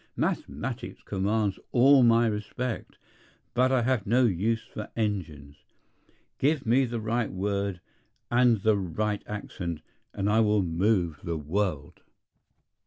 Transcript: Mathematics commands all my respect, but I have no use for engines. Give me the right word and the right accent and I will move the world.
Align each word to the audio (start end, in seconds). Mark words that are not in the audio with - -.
Mathematics 0.15 1.03
commands 1.05 1.59
all 1.71 2.01
my 2.01 2.25
respect, 2.25 2.97
but 3.53 3.71
I 3.71 3.83
have 3.83 4.07
no 4.07 4.25
use 4.25 4.63
for 4.65 4.89
engines. 4.95 5.57
Give 6.39 6.65
me 6.65 6.85
the 6.85 6.99
right 6.99 7.29
word 7.31 7.79
and 8.31 8.63
the 8.63 8.79
right 8.79 9.21
accent 9.27 9.81
and 10.11 10.27
I 10.27 10.39
will 10.39 10.63
move 10.63 11.19
the 11.23 11.37
world. 11.37 11.99